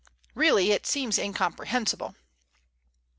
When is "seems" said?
0.87-1.19